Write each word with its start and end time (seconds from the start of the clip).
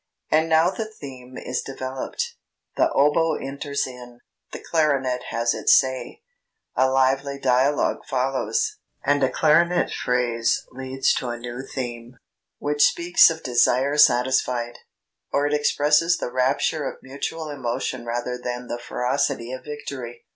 And 0.31 0.49
now 0.49 0.71
the 0.71 0.85
theme 0.91 1.37
is 1.37 1.61
developed: 1.61 2.33
the 2.75 2.91
oboe 2.91 3.35
enters 3.35 3.85
in, 3.85 4.21
the 4.51 4.57
clarinet 4.57 5.25
has 5.29 5.53
its 5.53 5.75
say; 5.77 6.23
a 6.75 6.89
lively 6.89 7.37
dialogue 7.37 8.03
follows, 8.07 8.77
and 9.05 9.21
a 9.23 9.29
clarinet 9.29 9.91
phrase 9.91 10.65
leads 10.71 11.13
to 11.13 11.29
a 11.29 11.37
new 11.37 11.61
theme, 11.61 12.17
which 12.57 12.83
speaks 12.83 13.29
of 13.29 13.43
desire 13.43 13.95
satisfied; 13.95 14.79
or 15.31 15.45
it 15.45 15.53
expresses 15.53 16.17
the 16.17 16.31
rapture 16.31 16.83
of 16.85 16.97
mutual 17.03 17.51
emotion 17.51 18.03
rather 18.03 18.39
than 18.43 18.65
the 18.69 18.79
ferocity 18.79 19.51
of 19.51 19.63
victory. 19.63 20.25